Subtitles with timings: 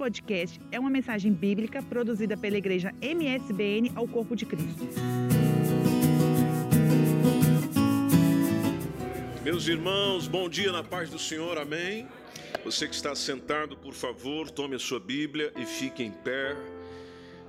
[0.00, 4.88] podcast é uma mensagem bíblica produzida pela igreja MSBN ao Corpo de Cristo.
[9.44, 12.08] Meus irmãos, bom dia na paz do Senhor, amém.
[12.64, 16.56] Você que está sentado, por favor, tome a sua Bíblia e fique em pé.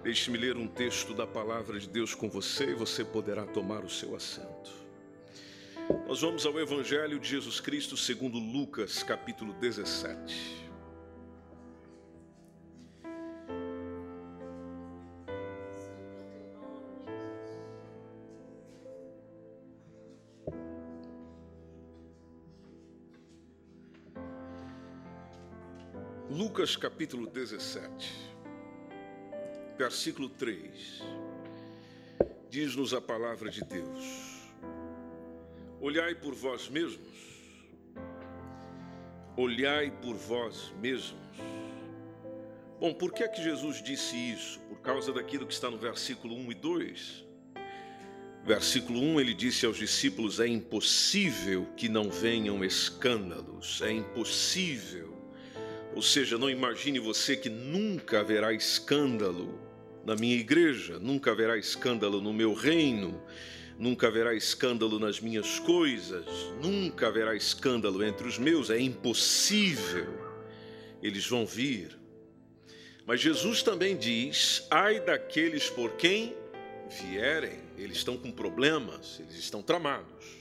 [0.03, 3.89] Deixe-me ler um texto da palavra de Deus com você e você poderá tomar o
[3.89, 4.71] seu assento.
[6.05, 10.60] Nós vamos ao Evangelho de Jesus Cristo segundo Lucas, capítulo 17.
[26.41, 28.11] Lucas capítulo 17,
[29.77, 31.03] versículo 3,
[32.49, 34.41] diz-nos a palavra de Deus:
[35.79, 37.13] Olhai por vós mesmos,
[39.37, 41.21] olhai por vós mesmos.
[42.79, 44.59] Bom, por que é que Jesus disse isso?
[44.61, 47.25] Por causa daquilo que está no versículo 1 e 2.
[48.43, 55.10] Versículo 1 ele disse aos discípulos: É impossível que não venham escândalos, é impossível
[55.95, 59.59] ou seja, não imagine você que nunca haverá escândalo
[60.05, 63.21] na minha igreja, nunca haverá escândalo no meu reino,
[63.77, 66.25] nunca haverá escândalo nas minhas coisas,
[66.61, 70.07] nunca haverá escândalo entre os meus, é impossível.
[71.01, 71.99] Eles vão vir.
[73.05, 76.35] Mas Jesus também diz: ai daqueles por quem
[76.89, 80.40] vierem, eles estão com problemas, eles estão tramados.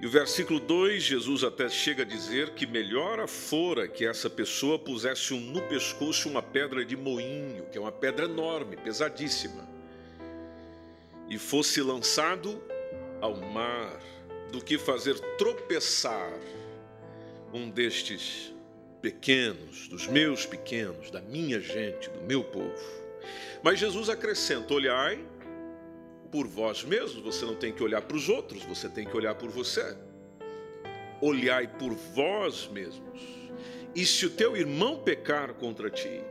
[0.00, 4.78] E o versículo 2, Jesus até chega a dizer que melhor fora que essa pessoa
[4.78, 9.66] pusesse no pescoço uma pedra de moinho, que é uma pedra enorme, pesadíssima,
[11.30, 12.62] e fosse lançado
[13.22, 13.98] ao mar,
[14.52, 16.32] do que fazer tropeçar
[17.52, 18.52] um destes
[19.00, 23.06] pequenos, dos meus pequenos, da minha gente, do meu povo.
[23.62, 25.24] Mas Jesus acrescenta: olhai
[26.26, 29.34] por vós mesmos, você não tem que olhar para os outros, você tem que olhar
[29.34, 29.96] por você.
[31.20, 33.20] Olhai por vós mesmos.
[33.94, 36.22] E se o teu irmão pecar contra ti,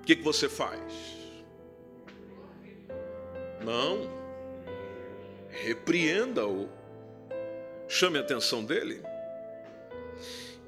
[0.00, 0.80] o que, que você faz?
[3.62, 4.08] Não.
[5.50, 6.68] Repreenda-o.
[7.88, 9.02] Chame a atenção dele.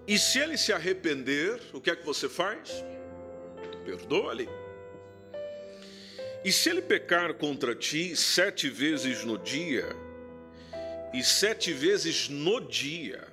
[0.07, 2.85] E se ele se arrepender, o que é que você faz?
[3.85, 4.49] Perdoa-lhe.
[6.47, 9.89] E se ele pecar contra ti sete vezes no dia,
[11.13, 13.27] e sete vezes no dia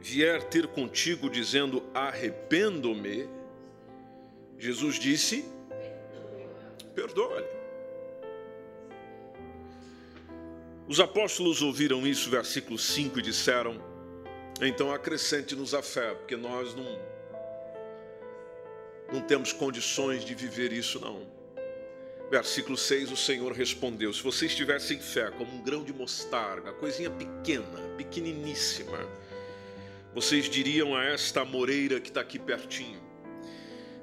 [0.00, 3.28] vier ter contigo dizendo arrependo-me,
[4.58, 5.44] Jesus disse:
[6.94, 7.46] perdoa-lhe.
[10.88, 13.78] Os apóstolos ouviram isso, versículo 5, e disseram:
[14.62, 16.98] então acrescente-nos a fé, porque nós não,
[19.12, 21.38] não temos condições de viver isso, não.
[22.30, 27.10] Versículo 6, o Senhor respondeu: Se vocês tivessem fé como um grão de mostarda, coisinha
[27.10, 28.98] pequena, pequeniníssima,
[30.14, 33.00] vocês diriam a esta moreira que está aqui pertinho: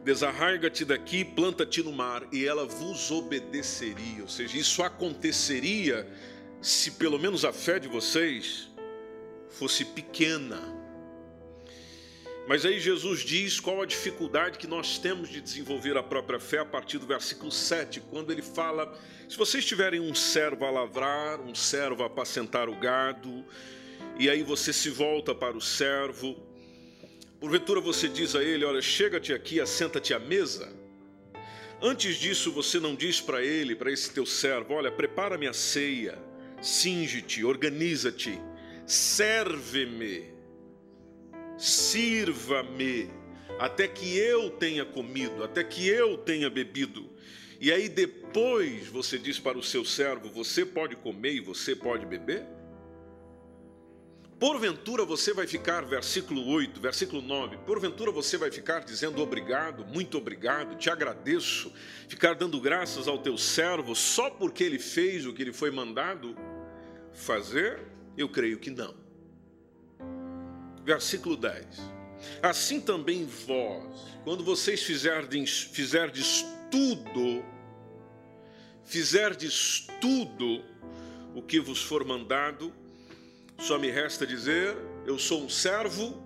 [0.04, 4.22] Desarraiga-te daqui, planta-te no mar, e ela vos obedeceria.
[4.22, 6.06] Ou seja, isso aconteceria
[6.62, 8.68] se pelo menos a fé de vocês
[9.50, 10.77] fosse pequena
[12.48, 16.60] mas aí Jesus diz qual a dificuldade que nós temos de desenvolver a própria fé
[16.60, 18.98] a partir do versículo 7, quando ele fala:
[19.28, 23.44] se vocês tiverem um servo a lavrar, um servo a apacentar o gado,
[24.18, 26.42] e aí você se volta para o servo,
[27.38, 30.74] porventura você diz a ele: olha, chega-te aqui, assenta-te à mesa.
[31.82, 36.18] Antes disso, você não diz para ele, para esse teu servo: olha, prepara-me a ceia,
[36.62, 38.40] cinge-te, organiza-te,
[38.86, 40.37] serve-me
[41.58, 43.10] sirva-me,
[43.60, 47.10] até que eu tenha comido, até que eu tenha bebido.
[47.60, 52.06] E aí depois você diz para o seu servo: você pode comer e você pode
[52.06, 52.46] beber?
[54.40, 60.16] Porventura você vai ficar, versículo 8, versículo 9, porventura você vai ficar dizendo obrigado, muito
[60.16, 61.74] obrigado, te agradeço,
[62.08, 66.38] ficar dando graças ao teu servo só porque ele fez o que ele foi mandado
[67.14, 67.80] fazer?
[68.16, 69.07] Eu creio que não
[70.88, 71.66] versículo 10.
[72.42, 73.84] Assim também vós,
[74.24, 77.44] quando vocês fizerdes, fizerdes tudo,
[78.86, 80.64] fizerdes tudo
[81.36, 82.74] o que vos for mandado,
[83.60, 86.26] só me resta dizer: eu sou um servo,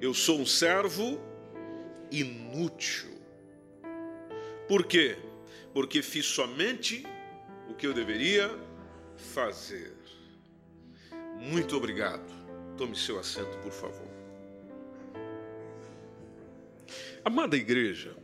[0.00, 1.20] eu sou um servo
[2.12, 3.10] inútil.
[4.68, 5.16] Por quê?
[5.74, 7.04] Porque fiz somente
[7.68, 8.56] o que eu deveria
[9.16, 9.92] fazer.
[11.40, 12.41] Muito obrigado.
[12.76, 14.08] Tome seu assento, por favor.
[17.24, 18.16] Amada igreja,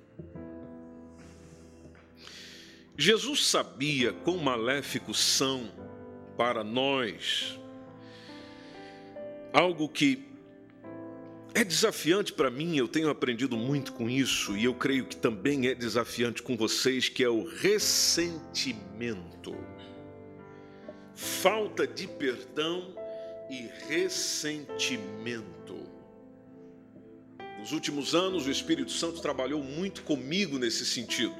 [2.96, 5.70] Jesus sabia quão maléficos são
[6.36, 7.58] para nós
[9.52, 10.26] algo que
[11.54, 15.66] é desafiante para mim, eu tenho aprendido muito com isso e eu creio que também
[15.66, 19.56] é desafiante com vocês, que é o ressentimento.
[21.14, 22.94] Falta de perdão
[23.50, 25.58] e ressentimento.
[27.58, 31.36] Nos últimos anos, o Espírito Santo trabalhou muito comigo nesse sentido.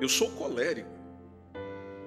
[0.00, 0.90] Eu sou colérico.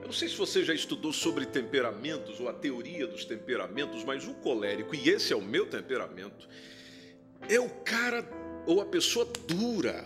[0.01, 4.27] Eu não sei se você já estudou sobre temperamentos ou a teoria dos temperamentos, mas
[4.27, 6.47] o colérico, e esse é o meu temperamento,
[7.49, 8.27] é o cara
[8.65, 10.05] ou a pessoa dura.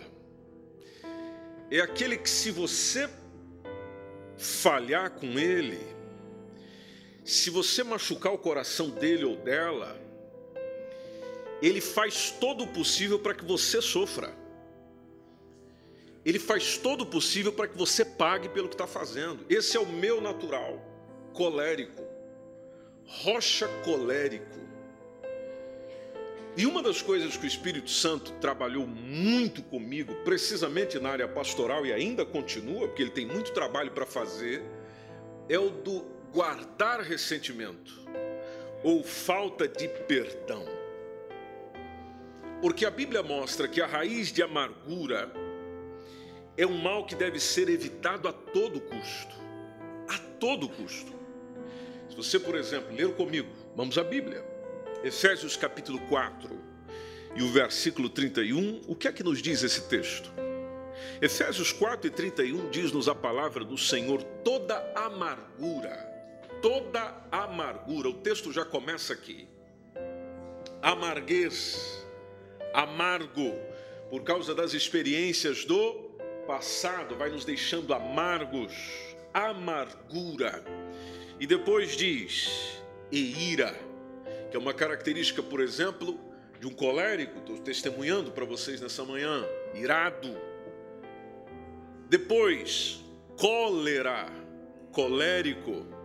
[1.70, 3.08] É aquele que, se você
[4.38, 5.95] falhar com ele,
[7.26, 10.00] se você machucar o coração dele ou dela,
[11.60, 14.32] ele faz todo o possível para que você sofra.
[16.24, 19.44] Ele faz todo o possível para que você pague pelo que está fazendo.
[19.50, 20.80] Esse é o meu natural,
[21.32, 22.02] colérico,
[23.04, 24.60] rocha colérico.
[26.56, 31.84] E uma das coisas que o Espírito Santo trabalhou muito comigo, precisamente na área pastoral
[31.84, 34.62] e ainda continua, porque ele tem muito trabalho para fazer,
[35.48, 37.92] é o do guardar ressentimento
[38.82, 40.64] ou falta de perdão.
[42.60, 45.30] Porque a Bíblia mostra que a raiz de amargura
[46.56, 49.36] é um mal que deve ser evitado a todo custo.
[50.08, 51.12] A todo custo.
[52.08, 54.44] Se você, por exemplo, ler comigo, vamos à Bíblia.
[55.04, 56.48] Efésios capítulo 4
[57.36, 60.32] e o versículo 31, o que é que nos diz esse texto?
[61.20, 66.15] Efésios 4 e 31 diz-nos a palavra do Senhor: toda amargura,
[66.66, 69.46] toda amargura, o texto já começa aqui.
[70.82, 72.04] Amarguez,
[72.74, 73.54] amargo,
[74.10, 76.10] por causa das experiências do
[76.44, 78.74] passado, vai nos deixando amargos,
[79.32, 80.64] amargura.
[81.38, 82.80] E depois diz:
[83.12, 83.72] e ira
[84.50, 86.18] que é uma característica, por exemplo,
[86.58, 90.36] de um colérico, estou testemunhando para vocês nessa manhã, irado.
[92.08, 93.04] Depois,
[93.36, 94.26] cólera,
[94.90, 95.95] colérico.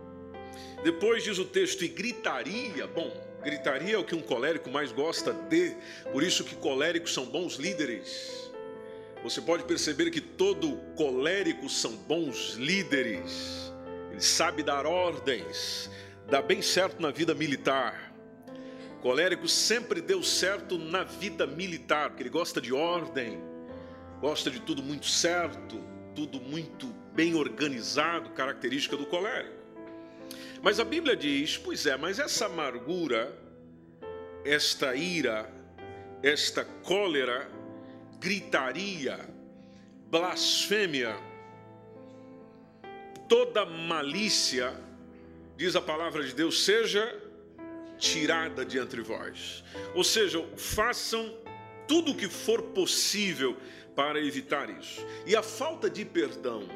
[0.82, 2.86] Depois diz o texto, e gritaria.
[2.88, 3.10] Bom,
[3.42, 5.76] gritaria é o que um colérico mais gosta de,
[6.10, 8.50] por isso que coléricos são bons líderes.
[9.22, 13.72] Você pode perceber que todo colérico são bons líderes.
[14.10, 15.88] Ele sabe dar ordens,
[16.28, 18.12] dá bem certo na vida militar.
[19.00, 23.40] Colérico sempre deu certo na vida militar, porque ele gosta de ordem,
[24.20, 25.80] gosta de tudo muito certo,
[26.14, 29.61] tudo muito bem organizado, característica do colérico.
[30.62, 33.36] Mas a Bíblia diz: pois é, mas essa amargura,
[34.44, 35.52] esta ira,
[36.22, 37.50] esta cólera,
[38.20, 39.18] gritaria,
[40.08, 41.16] blasfêmia,
[43.28, 44.72] toda malícia,
[45.56, 47.20] diz a palavra de Deus, seja
[47.98, 49.64] tirada de entre vós.
[49.94, 51.36] Ou seja, façam
[51.88, 53.56] tudo o que for possível
[53.96, 55.04] para evitar isso.
[55.26, 56.68] E a falta de perdão,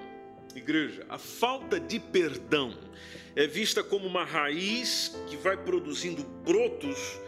[0.54, 2.76] igreja, a falta de perdão
[3.36, 7.20] é vista como uma raiz que vai produzindo brotos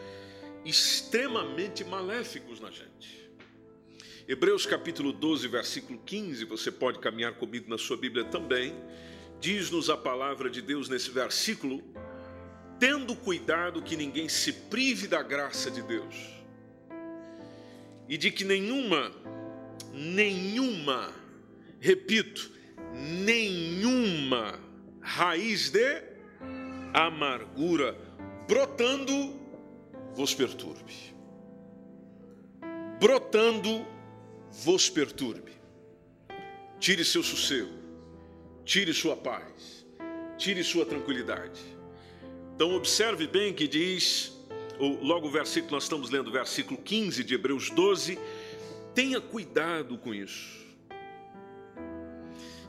[0.65, 3.29] extremamente maléficos na gente.
[4.27, 8.75] Hebreus capítulo 12, versículo 15, você pode caminhar comigo na sua Bíblia também.
[9.39, 11.85] Diz-nos a palavra de Deus nesse versículo
[12.79, 16.15] tendo cuidado que ninguém se prive da graça de Deus
[18.09, 19.13] e de que nenhuma,
[19.93, 21.13] nenhuma,
[21.81, 22.51] repito,
[22.95, 24.68] nenhuma
[25.09, 26.03] raiz de
[26.93, 27.97] amargura
[28.47, 29.35] brotando
[30.15, 31.15] vos perturbe.
[33.01, 33.87] Brotando
[34.51, 35.53] vos perturbe.
[36.79, 37.73] Tire seu sossego,
[38.65, 39.87] tire sua paz,
[40.37, 41.79] tire sua tranquilidade
[42.59, 44.37] então, observe bem que diz,
[45.01, 48.19] logo o versículo, nós estamos lendo o versículo 15 de Hebreus 12:
[48.93, 50.67] tenha cuidado com isso.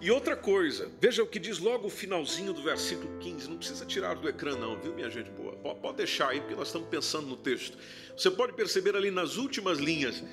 [0.02, 3.50] E outra coisa, veja o que diz logo o finalzinho do versículo 15.
[3.50, 5.52] Não precisa tirar do ecrã, não, viu, minha gente boa?
[5.76, 7.78] Pode deixar aí, porque nós estamos pensando no texto.
[8.16, 10.24] Você pode perceber ali nas últimas linhas: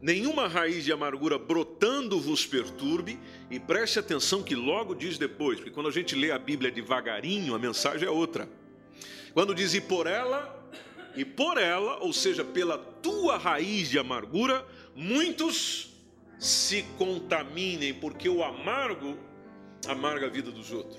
[0.00, 5.70] nenhuma raiz de amargura brotando vos perturbe, e preste atenção que logo diz depois, porque
[5.70, 8.48] quando a gente lê a Bíblia devagarinho, a mensagem é outra.
[9.34, 10.66] Quando diz e por ela,
[11.14, 15.89] e por ela, ou seja, pela tua raiz de amargura, muitos
[16.40, 19.16] se contaminem, porque o amargo
[19.86, 20.98] amarga a vida dos outros.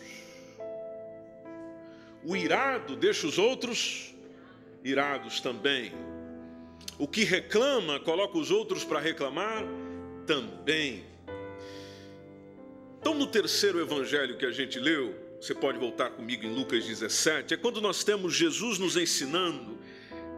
[2.24, 4.14] O irado deixa os outros
[4.84, 5.92] irados também.
[7.00, 9.64] O que reclama, coloca os outros para reclamar
[10.28, 11.04] também.
[13.00, 17.56] Então, no terceiro evangelho que a gente leu, você pode voltar comigo em Lucas 17,
[17.56, 19.80] é quando nós temos Jesus nos ensinando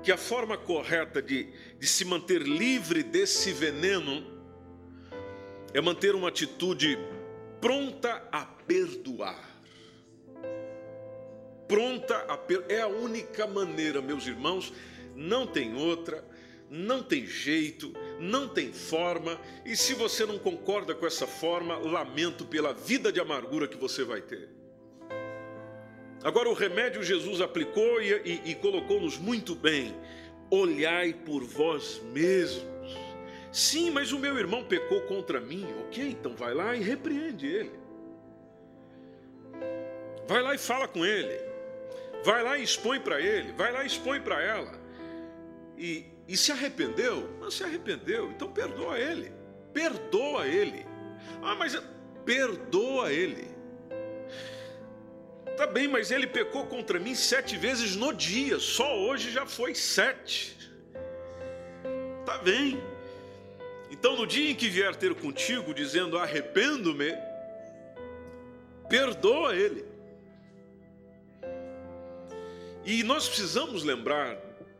[0.02, 4.33] que a forma correta de, de se manter livre desse veneno
[5.74, 6.98] é manter uma atitude
[7.60, 9.50] pronta a perdoar.
[11.68, 12.72] Pronta a perdoar.
[12.72, 14.74] É a única maneira, meus irmãos,
[15.16, 16.24] não tem outra
[16.74, 22.46] não tem jeito, não tem forma, e se você não concorda com essa forma, lamento
[22.46, 24.50] pela vida de amargura que você vai ter.
[26.24, 29.94] Agora, o remédio Jesus aplicou e, e, e colocou-nos muito bem:
[30.50, 32.64] olhai por vós mesmos.
[33.54, 35.68] Sim, mas o meu irmão pecou contra mim.
[35.82, 37.72] Ok, então vai lá e repreende ele.
[40.28, 41.40] Vai lá e fala com ele.
[42.26, 43.52] Vai lá e expõe para ele.
[43.52, 44.72] Vai lá e expõe para ela.
[45.78, 47.30] E, e se arrependeu?
[47.40, 49.32] Não se arrependeu, então perdoa ele.
[49.72, 50.88] Perdoa ele.
[51.40, 51.80] Ah, mas
[52.26, 53.54] perdoa ele.
[55.56, 59.76] Tá bem, mas ele pecou contra mim sete vezes no dia, só hoje já foi
[59.76, 60.58] sete.
[62.26, 62.93] Tá bem.
[63.94, 67.16] Então, no dia em que vier ter contigo, dizendo arrependo-me,
[68.90, 69.86] perdoa ele.
[72.84, 74.36] E nós precisamos lembrar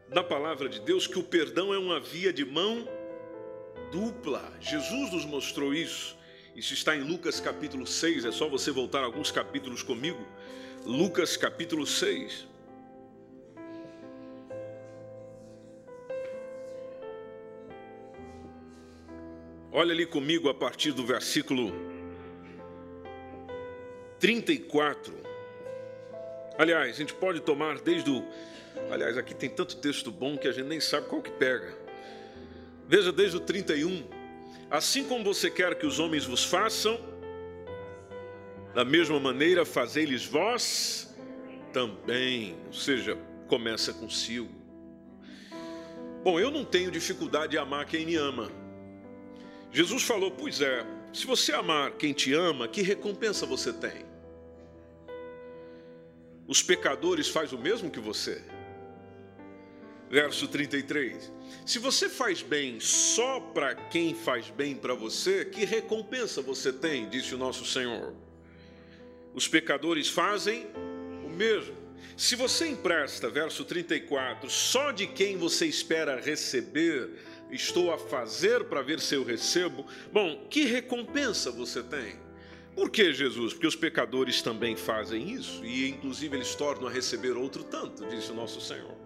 [0.10, 2.90] da palavra de Deus que o perdão é uma via de mão
[3.92, 4.52] dupla.
[4.60, 6.18] Jesus nos mostrou isso.
[6.56, 10.26] Isso está em Lucas capítulo 6, é só você voltar alguns capítulos comigo.
[10.88, 12.48] Lucas capítulo 6.
[19.74, 21.74] Olha ali comigo a partir do versículo
[24.20, 25.14] 34.
[26.58, 28.24] Aliás, a gente pode tomar desde o
[28.92, 31.74] Aliás, aqui tem tanto texto bom que a gente nem sabe qual que pega.
[32.88, 34.04] Veja desde o 31.
[34.70, 37.00] Assim como você quer que os homens vos façam,
[38.74, 41.16] da mesma maneira fazei-lhes vós
[41.72, 42.56] também.
[42.68, 44.50] Ou seja, começa consigo.
[46.24, 48.63] Bom, eu não tenho dificuldade de amar quem me ama.
[49.74, 54.06] Jesus falou: Pois é, se você amar quem te ama, que recompensa você tem?
[56.48, 58.42] Os pecadores fazem o mesmo que você
[60.14, 61.32] verso 33.
[61.66, 67.10] Se você faz bem só para quem faz bem para você, que recompensa você tem?
[67.10, 68.14] Disse o nosso Senhor.
[69.34, 70.68] Os pecadores fazem
[71.26, 71.76] o mesmo.
[72.16, 77.10] Se você empresta, verso 34, só de quem você espera receber,
[77.56, 82.16] estou a fazer para ver se eu recebo, bom, que recompensa você tem?
[82.76, 83.54] Por que, Jesus?
[83.54, 88.32] Porque os pecadores também fazem isso, e inclusive eles tornam a receber outro tanto, disse
[88.32, 89.04] o nosso Senhor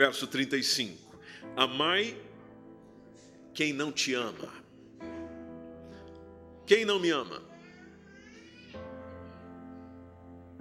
[0.00, 1.14] verso 35.
[1.54, 2.16] Amai
[3.52, 4.48] quem não te ama.
[6.66, 7.42] Quem não me ama?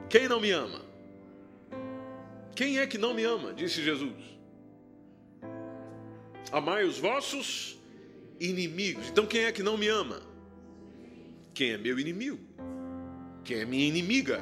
[0.09, 0.81] Quem não me ama?
[2.53, 3.53] Quem é que não me ama?
[3.53, 4.11] Disse Jesus.
[6.51, 7.77] Amai os vossos
[8.39, 9.09] inimigos.
[9.09, 10.21] Então quem é que não me ama?
[11.53, 12.39] Quem é meu inimigo?
[13.43, 14.39] Quem é minha inimiga?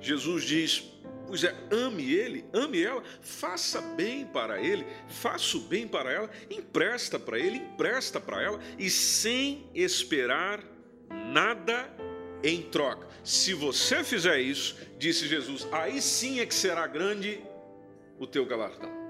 [0.00, 0.84] Jesus diz:
[1.26, 6.30] Pois é, ame ele, ame ela, faça bem para ele, faça o bem para ela,
[6.50, 10.62] empresta para ele, empresta para ela, e sem esperar
[11.32, 11.88] nada
[12.42, 13.06] em troca.
[13.24, 17.40] Se você fizer isso, disse Jesus, aí sim é que será grande
[18.18, 19.01] o teu galardão.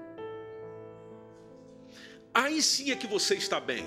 [2.33, 3.85] Aí sim é que você está bem.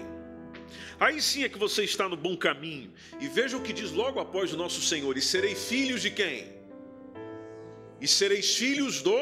[0.98, 2.92] Aí sim é que você está no bom caminho.
[3.20, 6.56] E veja o que diz logo após o nosso Senhor: E serei filhos de quem?
[8.00, 9.16] e sereis filhos do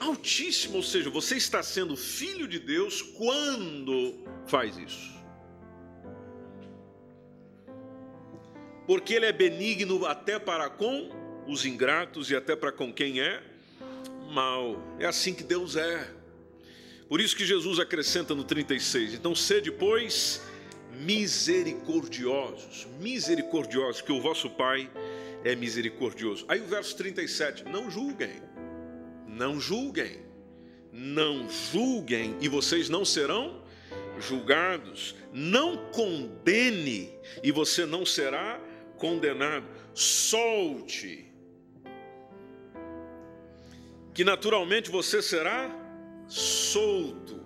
[0.00, 4.14] Altíssimo, ou seja, você está sendo filho de Deus quando
[4.46, 5.18] faz isso.
[8.86, 11.10] Porque Ele é benigno até para com
[11.46, 13.42] os ingratos e até para com quem é
[14.30, 14.80] mal.
[15.00, 16.14] É assim que Deus é.
[17.08, 20.42] Por isso que Jesus acrescenta no 36: então sede, pois,
[21.00, 24.90] misericordiosos, misericordiosos, que o vosso Pai
[25.44, 26.44] é misericordioso.
[26.48, 28.42] Aí o verso 37, não julguem,
[29.26, 30.20] não julguem,
[30.92, 33.62] não julguem, e vocês não serão
[34.18, 35.14] julgados.
[35.32, 37.12] Não condene,
[37.42, 38.60] e você não será
[38.96, 39.66] condenado.
[39.94, 41.32] Solte,
[44.14, 45.68] que naturalmente você será
[46.28, 47.40] solto.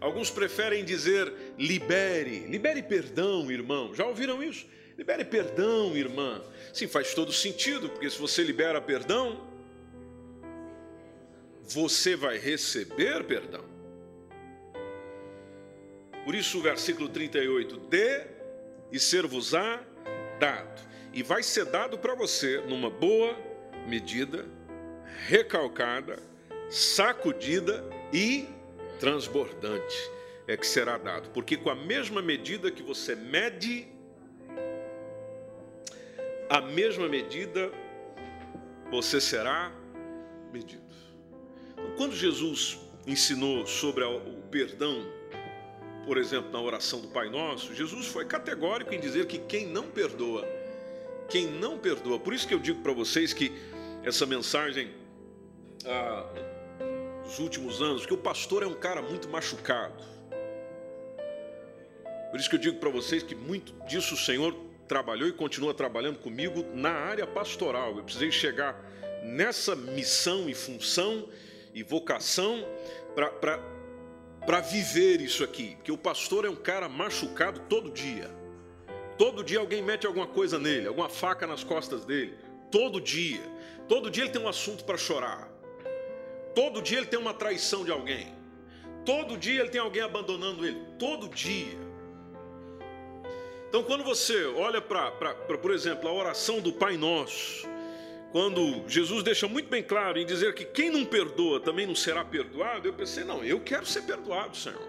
[0.00, 3.94] Alguns preferem dizer libere, libere perdão, irmão.
[3.94, 4.66] Já ouviram isso?
[4.96, 6.42] Libere perdão, irmã.
[6.72, 9.46] Sim, faz todo sentido, porque se você libera perdão,
[11.62, 13.64] você vai receber perdão.
[16.24, 18.26] Por isso o versículo 38, dê
[18.90, 19.82] e ser-vos-á
[20.38, 20.82] dado.
[21.12, 23.36] E vai ser dado para você numa boa
[23.86, 24.46] medida,
[25.26, 26.18] recalcada,
[26.70, 28.46] sacudida e
[29.00, 30.10] transbordante
[30.46, 31.30] é que será dado.
[31.30, 33.86] Porque com a mesma medida que você mede,
[36.48, 37.72] a mesma medida
[38.90, 39.72] você será
[40.52, 40.82] medido.
[41.72, 45.04] Então, quando Jesus ensinou sobre o perdão,
[46.04, 49.88] por exemplo, na oração do Pai Nosso, Jesus foi categórico em dizer que quem não
[49.88, 50.46] perdoa,
[51.28, 53.52] quem não perdoa, por isso que eu digo para vocês que
[54.02, 54.90] essa mensagem,
[55.86, 56.26] ah,
[57.32, 59.94] nos últimos anos, que o pastor é um cara muito machucado.
[62.30, 64.54] Por isso que eu digo para vocês que muito disso o Senhor
[64.86, 67.96] trabalhou e continua trabalhando comigo na área pastoral.
[67.96, 68.78] Eu precisei chegar
[69.22, 71.26] nessa missão e função
[71.72, 72.66] e vocação
[73.14, 75.76] para viver isso aqui.
[75.76, 78.30] Porque o pastor é um cara machucado todo dia.
[79.16, 82.36] Todo dia alguém mete alguma coisa nele, alguma faca nas costas dele.
[82.70, 83.40] Todo dia.
[83.88, 85.51] Todo dia ele tem um assunto para chorar.
[86.54, 88.28] Todo dia ele tem uma traição de alguém.
[89.04, 90.80] Todo dia ele tem alguém abandonando ele.
[90.98, 91.80] Todo dia.
[93.68, 97.66] Então, quando você olha para, por exemplo, a oração do Pai Nosso,
[98.30, 102.24] quando Jesus deixa muito bem claro em dizer que quem não perdoa também não será
[102.24, 104.88] perdoado, eu pensei, não, eu quero ser perdoado, Senhor.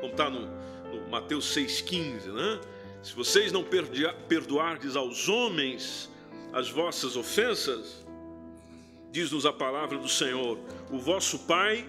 [0.00, 0.40] Como está no,
[0.90, 2.60] no Mateus 6,15, né?
[3.02, 3.64] Se vocês não
[4.28, 6.10] perdoardes aos homens
[6.52, 8.03] as vossas ofensas,
[9.14, 10.58] diz-nos a palavra do Senhor,
[10.90, 11.88] o vosso Pai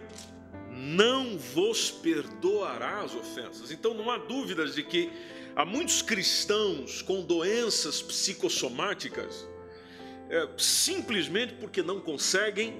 [0.70, 3.72] não vos perdoará as ofensas.
[3.72, 5.12] Então não há dúvidas de que
[5.55, 9.48] Há muitos cristãos com doenças psicossomáticas
[10.29, 12.75] é, simplesmente porque não conseguem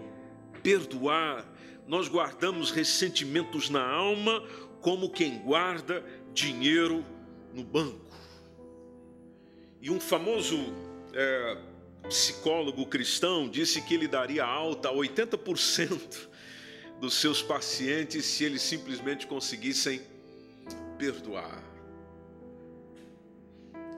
[0.62, 1.50] perdoar.
[1.88, 4.44] Nós guardamos ressentimentos na alma
[4.82, 6.04] como quem guarda
[6.34, 7.06] dinheiro
[7.54, 8.14] no banco.
[9.82, 10.58] E um famoso
[11.14, 11.58] é,
[12.08, 16.28] psicólogo cristão disse que ele daria alta a 80%
[17.00, 20.02] dos seus pacientes se eles simplesmente conseguissem
[20.98, 21.66] perdoar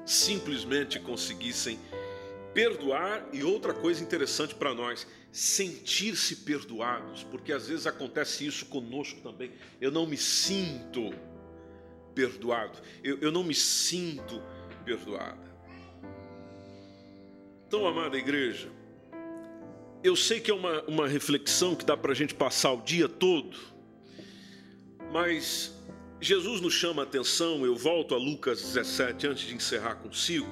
[0.08, 1.78] simplesmente conseguissem
[2.54, 9.20] perdoar e outra coisa interessante para nós, sentir-se perdoados, porque às vezes acontece isso conosco
[9.22, 9.52] também.
[9.80, 11.14] Eu não me sinto
[12.16, 14.42] perdoado, eu, eu não me sinto
[14.86, 15.47] perdoada.
[17.68, 18.70] Então, amada igreja,
[20.02, 23.10] eu sei que é uma, uma reflexão que dá para a gente passar o dia
[23.10, 23.58] todo,
[25.12, 25.76] mas
[26.22, 30.48] Jesus nos chama a atenção, eu volto a Lucas 17 antes de encerrar consigo,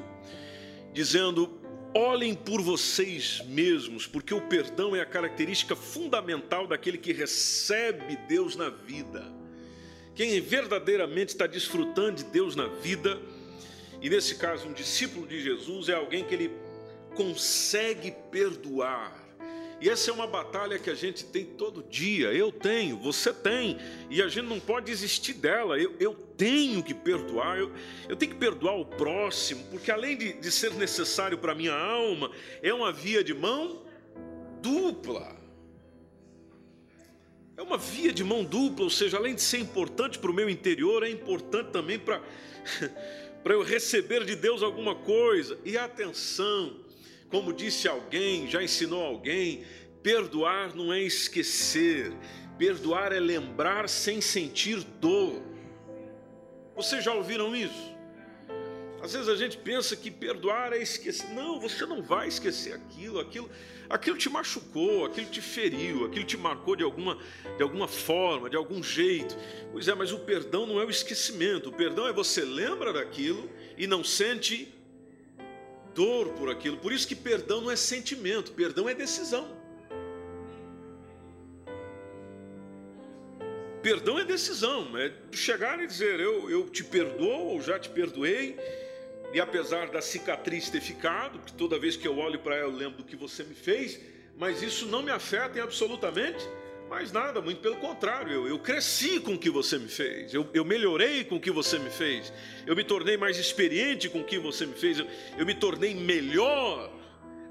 [0.91, 1.57] dizendo:
[1.95, 8.57] olhem por vocês mesmos, porque o perdão é a característica fundamental daquele que recebe Deus
[8.57, 9.23] na vida.
[10.13, 13.17] Quem verdadeiramente está desfrutando de Deus na vida,
[14.01, 16.65] e nesse caso, um discípulo de Jesus, é alguém que ele
[17.15, 19.25] consegue perdoar
[19.81, 22.33] e essa é uma batalha que a gente tem todo dia.
[22.33, 23.77] Eu tenho, você tem.
[24.09, 25.77] E a gente não pode desistir dela.
[25.77, 27.59] Eu, eu tenho que perdoar.
[27.59, 27.71] Eu,
[28.07, 31.75] eu, tenho que perdoar o próximo, porque além de, de ser necessário para a minha
[31.75, 33.83] alma, é uma via de mão
[34.61, 35.35] dupla.
[37.57, 40.49] É uma via de mão dupla, ou seja, além de ser importante para o meu
[40.49, 42.21] interior, é importante também para,
[43.43, 45.57] para eu receber de Deus alguma coisa.
[45.63, 46.84] E atenção,
[47.35, 49.65] como disse alguém, já ensinou alguém,
[50.01, 52.13] perdoar não é esquecer,
[52.57, 55.43] perdoar é lembrar sem sentir dor.
[56.77, 57.93] Vocês já ouviram isso?
[59.01, 61.29] Às vezes a gente pensa que perdoar é esquecer.
[61.31, 63.49] Não, você não vai esquecer aquilo, aquilo,
[63.89, 67.17] aquilo te machucou, aquilo te feriu, aquilo te marcou de alguma,
[67.57, 69.35] de alguma forma, de algum jeito.
[69.73, 71.67] Pois é, mas o perdão não é o esquecimento.
[71.67, 74.73] O perdão é você lembra daquilo e não sente
[75.95, 76.77] dor por aquilo.
[76.77, 79.47] Por isso que perdão não é sentimento, perdão é decisão.
[83.81, 88.57] Perdão é decisão, é chegar e dizer: eu, eu te perdoo ou já te perdoei,
[89.33, 92.75] e apesar da cicatriz ter ficado, porque toda vez que eu olho para ela eu
[92.75, 93.99] lembro do que você me fez,
[94.37, 96.45] mas isso não me afeta em absolutamente
[96.89, 100.47] mas nada, muito pelo contrário, eu, eu cresci com o que você me fez, eu,
[100.53, 102.31] eu, melhorei com o que você me fez,
[102.65, 105.95] eu me tornei mais experiente com o que você me fez, eu, eu me tornei
[105.95, 106.91] melhor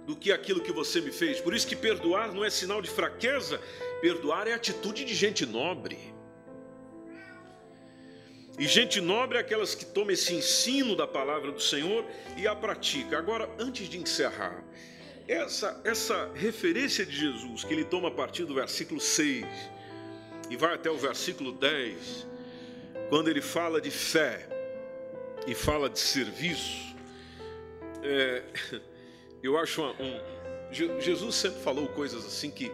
[0.07, 1.41] do que aquilo que você me fez.
[1.41, 3.61] Por isso que perdoar não é sinal de fraqueza,
[4.01, 6.15] perdoar é atitude de gente nobre.
[8.59, 12.05] E gente nobre é aquelas que tomam esse ensino da palavra do Senhor
[12.37, 13.19] e a pratica.
[13.19, 14.63] Agora, antes de encerrar,
[15.27, 19.47] essa, essa referência de Jesus, que ele toma a partir do versículo 6
[20.51, 22.27] e vai até o versículo 10,
[23.09, 24.49] quando ele fala de fé,
[25.47, 26.95] e fala de serviço,
[28.03, 28.43] é,
[29.43, 30.21] eu acho uma, um,
[30.73, 32.73] Jesus sempre falou coisas assim que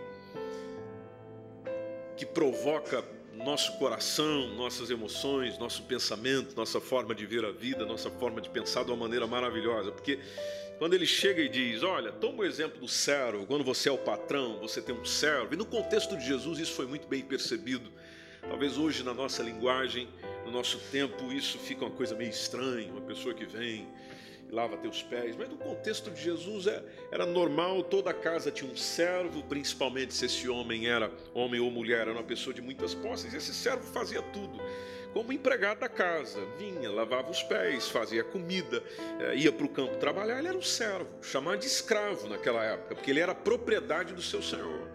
[2.16, 3.02] que provoca
[3.34, 8.50] nosso coração, nossas emoções, nosso pensamento, nossa forma de ver a vida, nossa forma de
[8.50, 10.18] pensar de uma maneira maravilhosa, porque
[10.80, 13.98] quando ele chega e diz: Olha, toma o exemplo do servo, quando você é o
[13.98, 17.92] patrão, você tem um servo, e no contexto de Jesus isso foi muito bem percebido.
[18.40, 20.08] Talvez hoje, na nossa linguagem,
[20.46, 23.86] no nosso tempo, isso fica uma coisa meio estranha, uma pessoa que vem
[24.50, 25.36] lava teus pés.
[25.36, 30.24] Mas no contexto de Jesus é, era normal, toda casa tinha um servo, principalmente se
[30.24, 34.22] esse homem era homem ou mulher, era uma pessoa de muitas posses, esse servo fazia
[34.22, 34.58] tudo.
[35.12, 38.82] Como empregado da casa, vinha, lavava os pés, fazia comida,
[39.20, 42.94] eh, ia para o campo trabalhar, ele era um servo, chamado de escravo naquela época,
[42.94, 44.88] porque ele era propriedade do seu senhor.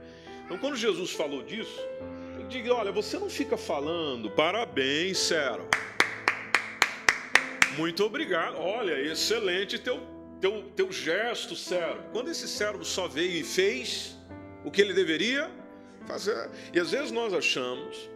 [0.46, 1.82] Então, quando Jesus falou disso,
[2.36, 5.68] ele diga: Olha, você não fica falando, parabéns, servo
[7.78, 8.58] muito obrigado.
[8.58, 10.02] Olha, excelente teu,
[10.40, 12.04] teu, teu gesto, servo.
[12.12, 14.18] Quando esse servo só veio e fez
[14.64, 15.52] o que ele deveria
[16.08, 16.50] fazer.
[16.74, 18.10] E às vezes nós achamos,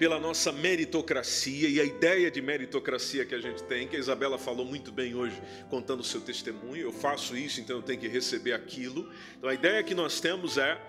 [0.00, 4.38] pela nossa meritocracia e a ideia de meritocracia que a gente tem, que a Isabela
[4.38, 8.08] falou muito bem hoje, contando o seu testemunho, eu faço isso, então eu tenho que
[8.08, 9.12] receber aquilo.
[9.36, 10.80] Então a ideia que nós temos é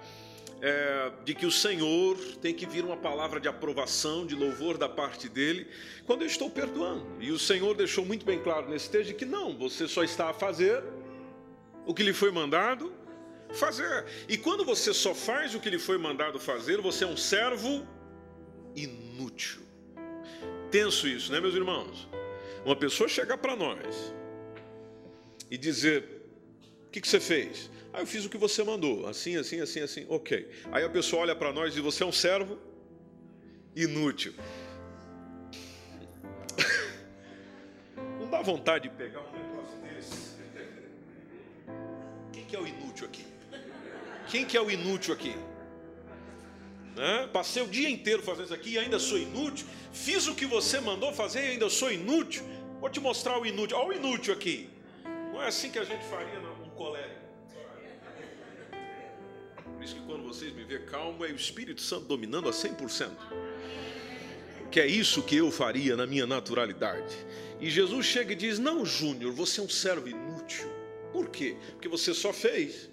[0.62, 4.88] é, de que o Senhor tem que vir uma palavra de aprovação, de louvor da
[4.88, 5.67] parte dele,
[6.06, 7.06] quando eu estou perdoando.
[7.19, 10.34] E o Senhor deixou muito bem claro nesse texto que não, você só está a
[10.34, 10.82] fazer
[11.86, 12.93] o que lhe foi mandado
[13.50, 14.06] fazer.
[14.30, 17.86] E quando você só faz o que lhe foi mandado fazer, você é um servo
[18.74, 19.01] inútil.
[20.69, 22.08] Tenso isso, né, meus irmãos?
[22.65, 24.13] Uma pessoa chegar para nós
[25.50, 26.04] e dizer:
[26.88, 27.69] O que, que você fez?
[27.93, 30.50] Ah, eu fiz o que você mandou, assim, assim, assim, assim, ok.
[30.71, 32.58] Aí a pessoa olha para nós e diz: Você é um servo
[33.76, 34.34] inútil.
[38.19, 40.39] Não dá vontade de pegar um negócio desse?
[42.32, 43.26] Quem que é o inútil aqui?
[44.30, 45.36] Quem que é o inútil aqui?
[46.95, 47.30] Né?
[47.32, 49.65] Passei o dia inteiro fazendo isso aqui e ainda sou inútil.
[49.93, 52.43] Fiz o que você mandou fazer e ainda sou inútil.
[52.80, 53.77] Vou te mostrar o inútil.
[53.77, 54.69] Olha o inútil aqui.
[55.32, 57.21] Não é assim que a gente faria num colégio.
[59.82, 63.10] Por isso que quando vocês me verem calmo, é o Espírito Santo dominando a 100%.
[64.69, 67.15] Que é isso que eu faria na minha naturalidade.
[67.60, 70.69] E Jesus chega e diz: Não, Júnior, você é um servo inútil.
[71.12, 71.58] Por quê?
[71.71, 72.90] Porque você só fez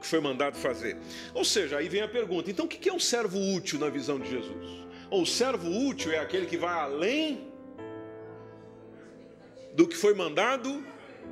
[0.00, 0.96] que foi mandado fazer.
[1.34, 4.18] Ou seja, aí vem a pergunta: então o que é um servo útil na visão
[4.18, 4.86] de Jesus?
[5.10, 7.52] O servo útil é aquele que vai além
[9.74, 10.84] do que foi mandado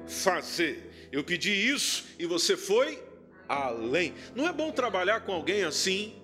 [0.07, 1.09] fazer.
[1.11, 3.03] Eu pedi isso e você foi
[3.49, 4.15] além.
[4.35, 6.15] Não é bom trabalhar com alguém assim.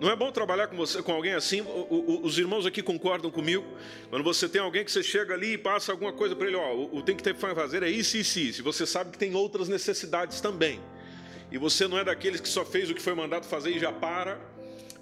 [0.00, 1.60] Não é bom trabalhar com você, com alguém assim.
[1.60, 3.64] O, o, os irmãos aqui concordam comigo.
[4.10, 6.72] Quando você tem alguém que você chega ali e passa alguma coisa para ele, ó,
[6.74, 8.62] o, o tem que ter que fazer é isso, isso, isso.
[8.62, 10.80] Você sabe que tem outras necessidades também.
[11.50, 13.92] E você não é daqueles que só fez o que foi mandado fazer e já
[13.92, 14.38] para,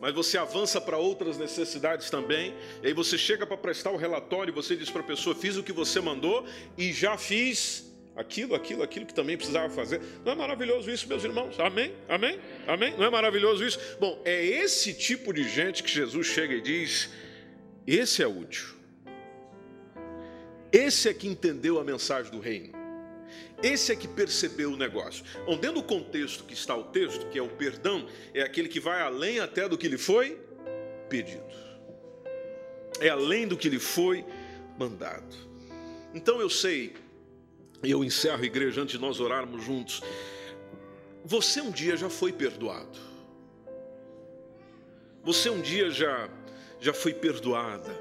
[0.00, 2.54] mas você avança para outras necessidades também.
[2.82, 5.56] E aí você chega para prestar o relatório e você diz para a pessoa: fiz
[5.56, 10.00] o que você mandou e já fiz aquilo, aquilo, aquilo que também precisava fazer.
[10.24, 11.58] Não é maravilhoso isso, meus irmãos?
[11.58, 11.94] Amém?
[12.08, 12.38] Amém?
[12.66, 12.94] Amém?
[12.96, 13.78] Não é maravilhoso isso?
[13.98, 17.10] Bom, é esse tipo de gente que Jesus chega e diz:
[17.86, 18.76] esse é útil.
[20.72, 22.85] Esse é que entendeu a mensagem do reino.
[23.62, 25.24] Esse é que percebeu o negócio.
[25.46, 28.78] Bom, dentro do contexto que está o texto, que é o perdão, é aquele que
[28.78, 30.38] vai além até do que lhe foi
[31.08, 31.44] pedido.
[33.00, 34.24] É além do que lhe foi
[34.78, 35.34] mandado.
[36.14, 36.94] Então eu sei
[37.82, 40.02] eu encerro a igreja antes de nós orarmos juntos.
[41.24, 42.98] Você um dia já foi perdoado.
[45.22, 46.28] Você um dia já,
[46.80, 47.94] já foi perdoada.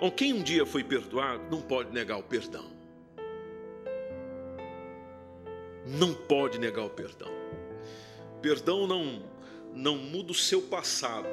[0.00, 2.75] Ou quem um dia foi perdoado não pode negar o perdão.
[5.86, 7.30] Não pode negar o perdão.
[8.42, 9.22] Perdão não,
[9.72, 11.28] não muda o seu passado,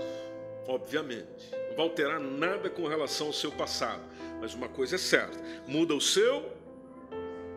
[0.67, 1.51] obviamente.
[1.69, 4.03] Não vai alterar nada com relação ao seu passado.
[4.39, 6.51] Mas uma coisa é certa: muda o seu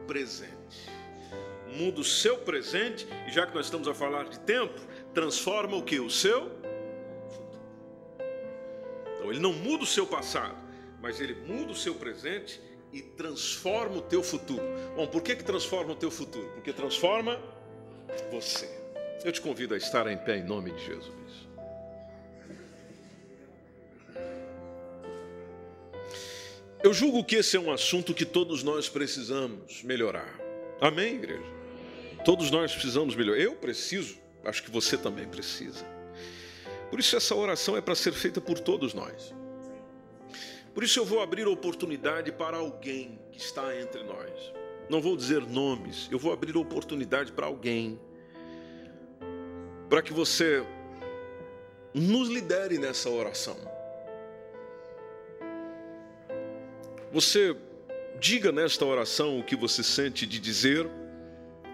[0.07, 0.91] presente.
[1.67, 4.81] Muda o seu presente, e já que nós estamos a falar de tempo,
[5.13, 6.01] transforma o que?
[6.01, 6.51] O seu
[7.29, 7.61] futuro.
[9.17, 10.57] Então ele não muda o seu passado,
[11.03, 12.61] mas ele muda o seu presente
[12.97, 14.63] e transforma o teu futuro.
[14.97, 16.49] Bom, por que, que transforma o teu futuro?
[16.55, 17.39] Porque transforma
[18.33, 18.67] você.
[19.23, 21.15] Eu te convido a estar em pé em nome de Jesus.
[26.83, 30.41] Eu julgo que esse é um assunto que todos nós precisamos melhorar.
[30.81, 31.53] Amém, igreja?
[32.25, 33.39] Todos nós precisamos melhorar.
[33.39, 35.85] Eu preciso, acho que você também precisa.
[36.91, 39.35] Por isso, essa oração é para ser feita por todos nós.
[40.77, 44.53] Por isso eu vou abrir oportunidade para alguém que está entre nós.
[44.91, 47.99] Não vou dizer nomes, eu vou abrir oportunidade para alguém.
[49.89, 50.63] Para que você
[51.95, 53.57] nos lidere nessa oração.
[57.11, 57.57] Você
[58.21, 60.87] diga nesta oração o que você sente de dizer,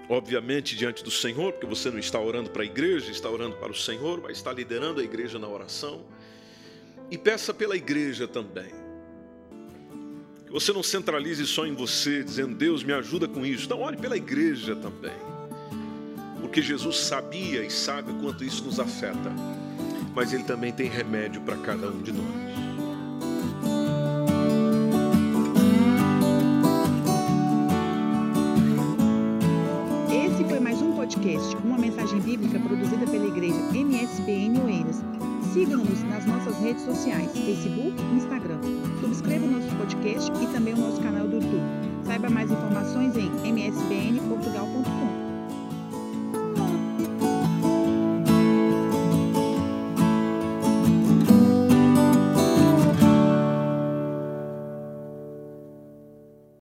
[0.08, 3.72] obviamente diante do Senhor, porque você não está orando para a igreja, está orando para
[3.72, 6.06] o Senhor, mas está liderando a igreja na oração.
[7.10, 8.81] E peça pela igreja também.
[10.52, 13.68] Você não centralize só em você, dizendo, Deus me ajuda com isso.
[13.70, 15.16] Não, ore pela igreja também.
[16.42, 19.32] Porque Jesus sabia e sabe o quanto isso nos afeta.
[20.14, 22.71] Mas Ele também tem remédio para cada um de nós.
[35.82, 38.58] Siga-nos nas nossas redes sociais, Facebook e Instagram.
[39.00, 41.60] Subscreva o nosso podcast e também o nosso canal do YouTube.
[42.04, 45.21] Saiba mais informações em msbnportugal.com.